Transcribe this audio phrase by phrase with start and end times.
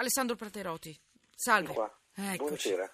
[0.00, 0.98] Alessandro Praterotti.
[1.34, 1.74] Salve.
[2.14, 2.90] Buonasera.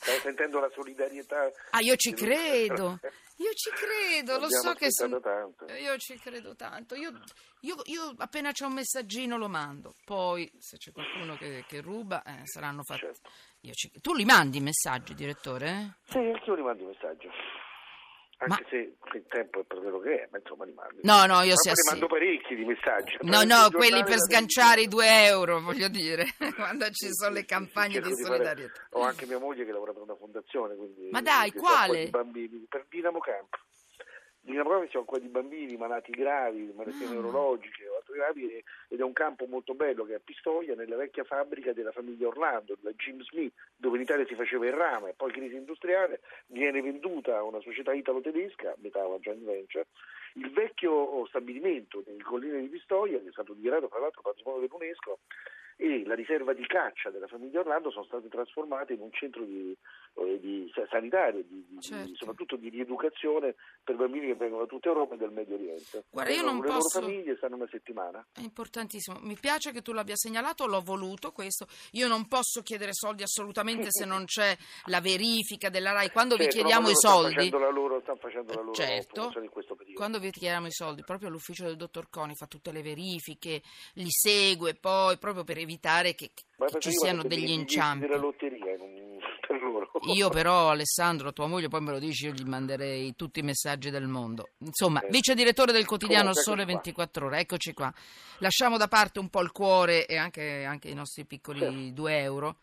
[0.00, 1.50] Stavo sentendo la solidarietà.
[1.70, 2.98] Ah, io ci credo.
[3.38, 5.20] Io ci credo, lo so che sono...
[5.20, 5.64] tanto.
[5.66, 6.96] Io ci credo tanto.
[6.96, 7.12] Io,
[7.60, 9.94] io- io appena c'è un messaggino lo mando.
[10.04, 13.02] Poi, se c'è qualcuno che, che ruba, eh, saranno fatti...
[13.02, 13.30] Certo.
[13.70, 15.98] Ci- Tu li mandi i messaggi, direttore?
[16.08, 17.28] Sì, anch'io li mando un messaggio.
[18.40, 18.76] Anche Ma- se
[19.16, 21.00] il tempo è per quello che è, ma insomma li mando.
[21.02, 23.16] No, no, io sì, mando parecchi di messaggi.
[23.22, 26.24] No, no, quelli per sganciare i due euro, voglio dire,
[26.54, 28.86] quando ci sono le campagne di fare- solidarietà.
[28.90, 32.04] Ho anche mia moglie che lavora per una fondazione, quindi Ma dai, quale?
[32.04, 33.58] di bambini, per Dinamo Camp.
[34.48, 37.10] Dinamo Camp si occupa di bambini malati gravi, malattie Ah.
[37.10, 40.74] neurologiche o altre gravi e- ed è un campo molto bello che è a Pistoia,
[40.74, 44.72] nella vecchia fabbrica della famiglia Orlando, della Jim Smith, dove in Italia si faceva il
[44.72, 49.86] rame, poi crisi industriale, viene venduta a una società italo-tedesca, metà una joint venture,
[50.36, 55.18] il vecchio stabilimento delle colline di Pistoia, che è stato dichiarato tra l'altro patrimonio dell'UNESCO,
[55.80, 59.76] e la riserva di caccia della famiglia Orlando sono state trasformate in un centro di,
[60.14, 60.47] eh, di-
[60.90, 62.14] sanitario, di- di- Certo.
[62.14, 66.04] soprattutto di rieducazione per bambini che vengono da tutta Europa e dal Medio Oriente.
[66.10, 68.26] Guarda, io non le posso- loro famiglie stanno una settimana.
[68.32, 69.18] È importantissimo.
[69.22, 71.66] Mi piace che tu l'abbia segnalato, l'ho voluto questo.
[71.92, 76.10] Io non posso chiedere soldi assolutamente se non c'è la verifica della RAI.
[76.10, 79.32] Quando vi Certo, chiediamo no, i stanno soldi, la loro, stanno facendo la loro Certo.
[79.42, 79.98] in questo periodo.
[79.98, 83.62] quando vi chiediamo i soldi, proprio l'ufficio del dottor Coni fa tutte le verifiche,
[83.94, 88.06] li segue poi proprio per evitare che, che ci siano degli inciampi.
[88.06, 88.97] della lotteria non-
[89.48, 89.90] per loro.
[90.14, 93.88] Io però, Alessandro, tua moglie, poi me lo dici, io gli manderei tutti i messaggi
[93.90, 94.50] del mondo.
[94.58, 95.08] Insomma, Eh.
[95.10, 96.82] vice direttore del quotidiano Comunque, Sole eccoci qua.
[96.82, 97.94] 24 ore, eccoci qua.
[98.38, 101.90] Lasciamo da parte un po' il cuore e anche, anche i nostri piccoli Certo.
[101.94, 102.56] 2 euro.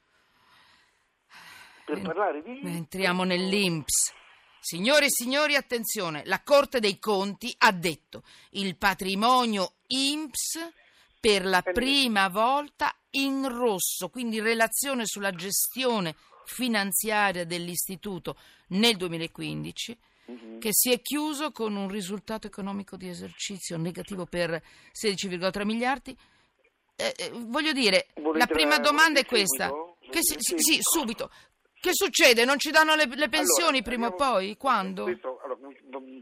[1.86, 2.61] Per parlare di...
[2.63, 4.13] Entriamo nell'Inps.
[4.59, 10.72] Signore e signori, attenzione, la Corte dei Conti ha detto il patrimonio INPS
[11.19, 18.35] per la Eh, prima volta in rosso, quindi in relazione sulla gestione finanziaria dell'istituto
[18.69, 20.57] nel 2015 Mhm.
[20.59, 24.59] che si è chiuso con un risultato economico di esercizio negativo per
[24.91, 26.17] 16,3 miliardi.
[26.95, 29.69] Eh, eh, voglio dire, Volete la prima domanda è questa.
[30.00, 31.29] Che si- sì, sì, subito.
[31.79, 32.44] Che succede?
[32.45, 34.57] Non ci danno le, le pensioni Allora, prima o poi?
[34.57, 35.03] Quando?
[35.03, 35.59] Questo, allora,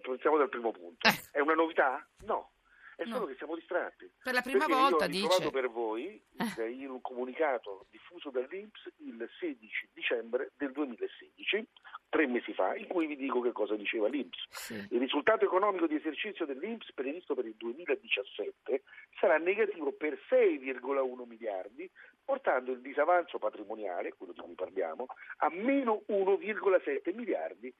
[0.01, 1.07] partiamo dal primo punto.
[1.07, 1.27] Ecco.
[1.31, 2.05] È una novità?
[2.25, 2.51] No.
[2.97, 3.25] È solo No.
[3.27, 4.11] che siamo distratti.
[4.21, 5.49] Per la prima Perché volta, io ho dice.
[5.49, 6.61] per voi Eh.
[6.61, 7.85] eh, in un comunicato
[8.23, 11.67] diffuso dall'Inps il 16 dicembre del 2016,
[12.09, 14.45] tre mesi fa, in cui vi dico che cosa diceva l'Inps.
[14.49, 14.87] Sì.
[14.91, 18.83] Il risultato economico di esercizio dell'Inps previsto per il 2017
[19.19, 21.89] sarà negativo per 6,1 miliardi,
[22.23, 25.07] portando il disavanzo patrimoniale, quello di cui parliamo,
[25.37, 27.73] a meno 1,7 miliardi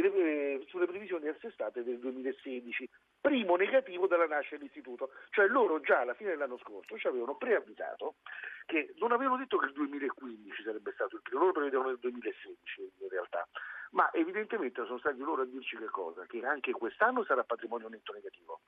[0.00, 2.88] delle, eh, sulle previsioni assestate del 2016,
[3.20, 5.10] primo negativo dalla nascita dell'istituto.
[5.30, 8.16] Cioè loro già alla fine dell'anno scorso ci avevano preavvisato
[8.66, 12.92] che non avevano detto che il 2015 sarebbe stato il primo, loro prevedevano il 2016
[13.00, 13.48] in realtà,
[13.92, 16.26] ma evidentemente sono stati loro a dirci che cosa?
[16.26, 18.60] Che anche quest'anno sarà patrimonio netto negativo.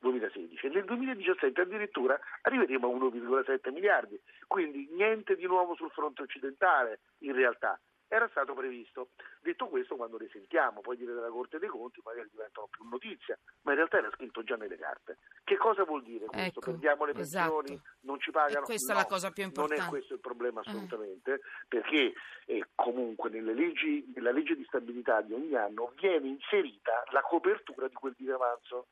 [0.00, 6.22] 2016 e nel 2017 addirittura arriveremo a 1,7 miliardi, quindi niente di nuovo sul fronte
[6.22, 7.78] occidentale in realtà.
[8.14, 9.08] Era stato previsto.
[9.42, 13.36] Detto questo, quando le sentiamo poi dire della Corte dei Conti, magari diventano più notizia,
[13.62, 15.18] ma in realtà era scritto già nelle carte.
[15.42, 16.60] Che cosa vuol dire questo?
[16.60, 17.88] Ecco, Perdiamo le pensioni, esatto.
[18.02, 18.60] non ci pagano?
[18.60, 19.82] E questa è No, la cosa più Non importante.
[19.84, 20.68] è questo il problema Eh.
[20.70, 22.12] assolutamente, perché
[22.46, 27.88] eh, comunque nelle leggi, nella legge di stabilità di ogni anno viene inserita la copertura
[27.88, 28.86] di quel disavanzo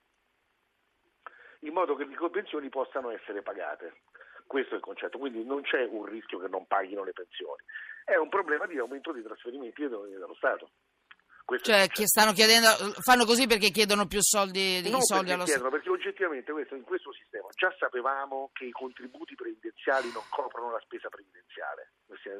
[1.61, 4.01] in modo che le pensioni possano essere pagate.
[4.53, 7.65] Questo è il concetto, quindi non c'è un rischio che non paghino le pensioni,
[8.05, 10.69] è un problema di aumento dei trasferimenti dallo Stato.
[11.43, 12.69] Questo Cioè, stanno chiedendo,
[13.01, 15.71] fanno così perché chiedono più soldi, Non soldi perché allo Stato.
[15.71, 20.81] perché oggettivamente questo, in questo sistema già sapevamo che i contributi previdenziali non coprono la
[20.81, 21.93] spesa previdenziale.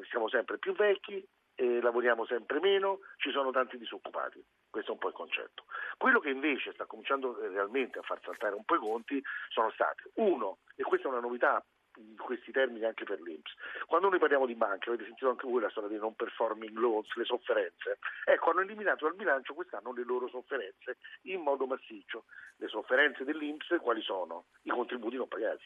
[0.07, 1.17] Siamo- sempre più vecchi,
[1.55, 4.43] e lavoriamo sempre meno, ci sono tanti disoccupati.
[4.69, 5.65] Questo è un po' il concetto.
[5.97, 9.71] Quello che invece sta cominciando eh, realmente a far saltare un po' i conti sono
[9.71, 11.63] stati, uno, e questa è una novità
[11.97, 13.53] in questi termini anche per l'Inps.
[13.85, 17.13] Quando noi parliamo di banche, avete sentito anche voi la storia dei non performing loans,
[17.15, 22.25] le sofferenze, ecco, hanno eliminato dal bilancio quest'anno le loro sofferenze in modo massiccio.
[22.57, 24.45] Le sofferenze dell'Inps quali sono?
[24.63, 25.63] I contributi non pagati.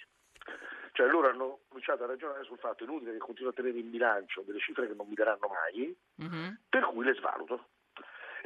[0.93, 4.41] Cioè loro hanno cominciato a ragionare sul fatto inutile che continuo a tenere in bilancio
[4.41, 6.59] delle cifre che non mi daranno mai, Mhm.
[6.69, 7.67] per cui le svaluto.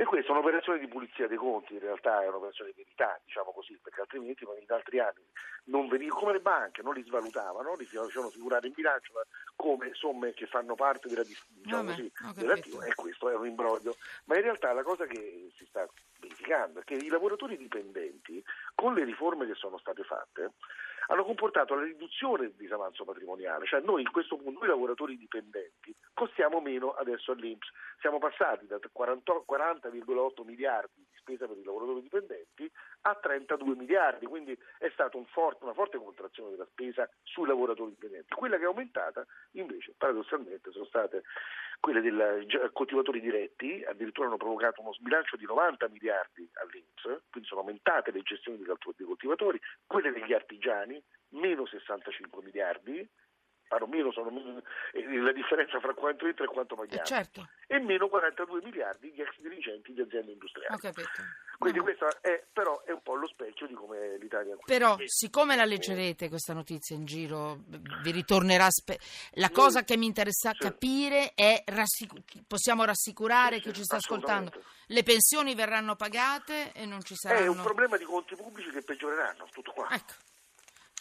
[0.02, 3.52] E questa è un'operazione di pulizia dei conti, in realtà è un'operazione di verità, diciamo
[3.52, 5.24] così, perché altrimenti in altri anni
[5.66, 9.12] non venivano, come le banche, non li svalutavano, li facevano figurare in bilancio
[9.56, 13.96] come somme che fanno parte della, diciamo Vabbè, così, dell'attivo, e questo è un imbroglio.
[14.24, 15.88] Ma in realtà la cosa che si sta
[16.20, 18.44] verificando è che i lavoratori dipendenti,
[18.74, 20.54] con le riforme che sono state fatte,
[21.12, 25.94] hanno comportato la riduzione del disavanzo patrimoniale, cioè noi in questo punto, noi lavoratori dipendenti,
[26.14, 27.70] costiamo meno adesso all'Inps,
[28.00, 32.72] siamo passati da 40, 40,8 miliardi di spesa per i lavoratori dipendenti
[33.02, 38.34] a 32 miliardi, quindi è stata un una forte contrazione della spesa sui lavoratori dipendenti.
[38.34, 41.24] Quella che è aumentata invece paradossalmente sono state
[41.82, 47.62] quelle dei coltivatori diretti, addirittura hanno provocato uno sbilancio di 90 miliardi all'Inps, quindi sono
[47.62, 48.76] aumentate le gestioni dei
[49.06, 51.01] coltivatori, quelle degli artigiani,
[51.32, 53.08] meno 65 miliardi,
[53.68, 54.62] parlo meno, sono meno,
[55.24, 57.48] la differenza fra quanto entra e quanto paghiamo, eh certo.
[57.68, 60.78] e meno 42 miliardi gli ex dirigenti di aziende industriali.
[61.58, 61.84] Quindi No.
[61.86, 64.58] questo è, però è un po' lo specchio di come l'Italia...
[64.66, 67.60] Però, siccome la leggerete questa notizia in giro,
[68.02, 68.68] vi ritornerà.
[68.70, 69.00] spe-
[69.36, 70.58] la cosa che mi interessa Sì.
[70.58, 74.52] capire è: rassicu- possiamo rassicurare Sì, chi ci sta ascoltando?
[74.88, 77.52] Le pensioni verranno pagate e non ci È saranno.
[77.52, 79.88] un problema di conti pubblici che peggioreranno, tutto qua.
[79.92, 80.14] Ecco.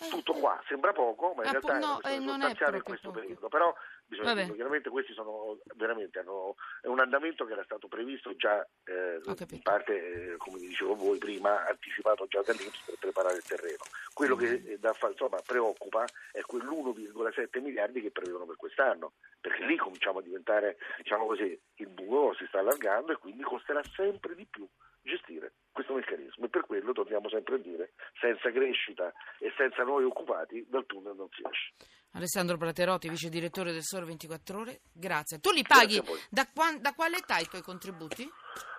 [0.02, 2.44] Eh, Tutto qua, sembra poco, ma in Appu- realtà no, è eh, una non questione
[2.44, 3.20] è sostanziale in questo poco.
[3.20, 3.49] periodo.
[3.49, 3.75] Però
[4.06, 8.67] bisogna dirlo, chiaramente questi sono veramente hanno, è un andamento che era stato previsto già
[8.85, 9.20] eh,
[9.50, 13.85] in parte, eh, come dicevo voi prima, anticipato già dall'Inps per preparare il terreno.
[14.14, 14.67] Quello che Mm.
[14.69, 20.23] eh, da insomma, preoccupa è quell'1,7 miliardi che prevedono per quest'anno, perché lì cominciamo a
[20.23, 24.67] diventare, diciamo così, il buco si sta allargando e quindi costerà sempre di più
[25.02, 30.05] gestire questo meccanismo e per quello torniamo sempre a dire senza crescita e senza nuovi
[30.05, 31.73] occupati dal tunnel non si esce.
[32.12, 35.38] Alessandro Platerotti, vice direttore del Sole 24 Ore, grazie.
[35.38, 38.29] Tu li paghi da, quan- da quale età i tuoi contributi?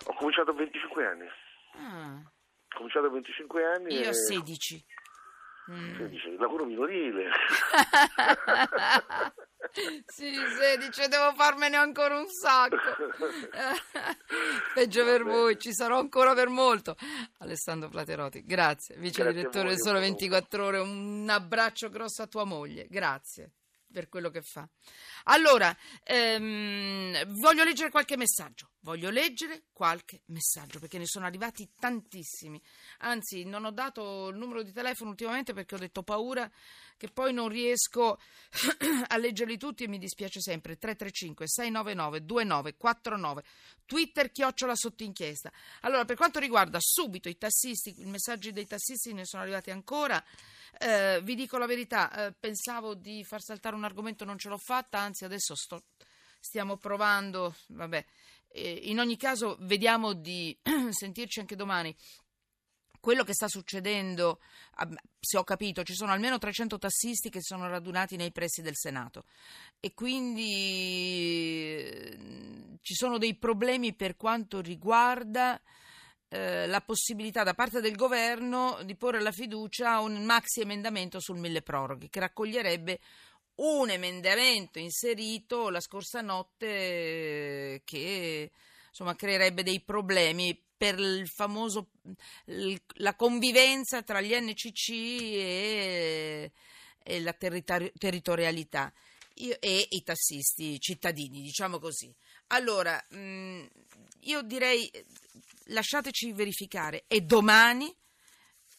[0.08, 1.28] Ho cominciato a 25 anni,
[1.78, 4.86] Ah, ho cominciato a 25 anni io e a 16.
[5.72, 5.96] Mm.
[5.96, 7.30] 16, lavoro minorile.
[10.06, 12.76] sì, 16, devo farmene ancora un sacco.
[14.74, 16.96] Peggio per voi, ci sarò ancora per molto.
[17.40, 20.02] Alessandro Platerotti, grazie, vice Grazie direttore del comunque.
[20.02, 20.80] 24 Ore.
[20.80, 23.54] Un abbraccio grosso a tua moglie, grazie
[23.92, 24.68] per quello che fa.
[25.26, 28.72] Allora, ehm, voglio leggere qualche messaggio.
[28.80, 32.60] Voglio leggere qualche messaggio perché ne sono arrivati tantissimi.
[33.00, 36.50] Anzi, non ho dato il numero di telefono ultimamente perché ho detto paura
[37.02, 38.20] che poi non riesco
[39.08, 40.78] a leggerli tutti e mi dispiace sempre.
[40.78, 43.44] 335 699 2949
[43.88, 45.52] Twitter chiocciola sotto inchiesta.
[45.80, 50.24] Allora, per quanto riguarda subito i tassisti, i messaggi dei tassisti ne sono arrivati ancora.
[50.78, 54.60] Eh, vi dico la verità, eh, pensavo di far saltare un argomento, non ce l'ho
[54.60, 55.86] fatta, anzi adesso sto,
[56.40, 58.06] stiamo provando, vabbè,
[58.50, 60.56] eh, in ogni caso vediamo di
[60.92, 61.96] sentirci anche domani.
[63.02, 64.40] Quello che sta succedendo,
[64.76, 64.88] ah,
[65.20, 69.26] se ho capito, ci sono almeno 300 tassisti che sono radunati nei pressi del Senato.
[69.80, 72.18] E quindi eh,
[72.82, 75.60] ci sono dei problemi per quanto riguarda
[76.30, 81.20] eh, la possibilità da parte del governo di porre la fiducia a un maxi emendamento
[81.20, 83.00] sul mille proroghe che raccoglierebbe
[83.56, 88.52] un emendamento inserito la scorsa notte eh, che
[88.92, 91.90] insomma creerebbe dei problemi per il famoso
[92.96, 96.52] la convivenza tra gli NCC e,
[97.04, 98.92] e la territori- territorialità
[99.36, 102.14] Io- e i tassisti cittadini, diciamo così.
[102.48, 103.66] Allora, mh,
[104.22, 104.92] io direi
[105.66, 107.96] lasciateci verificare e domani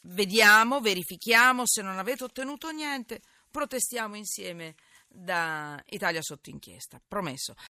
[0.03, 4.75] vediamo, verifichiamo se non avete ottenuto niente, protestiamo insieme
[5.09, 7.55] da Italia sotto inchiesta, promesso.